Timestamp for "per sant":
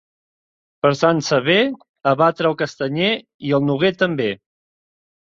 0.85-1.19